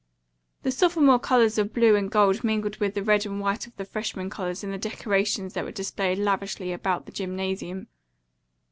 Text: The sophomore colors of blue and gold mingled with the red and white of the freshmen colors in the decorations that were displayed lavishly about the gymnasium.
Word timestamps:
The 0.63 0.71
sophomore 0.71 1.19
colors 1.19 1.59
of 1.59 1.75
blue 1.75 1.95
and 1.95 2.09
gold 2.09 2.43
mingled 2.43 2.77
with 2.77 2.95
the 2.95 3.03
red 3.03 3.23
and 3.27 3.39
white 3.39 3.67
of 3.67 3.75
the 3.77 3.85
freshmen 3.85 4.31
colors 4.31 4.63
in 4.63 4.71
the 4.71 4.79
decorations 4.79 5.53
that 5.53 5.63
were 5.63 5.71
displayed 5.71 6.17
lavishly 6.17 6.73
about 6.73 7.05
the 7.05 7.11
gymnasium. 7.11 7.87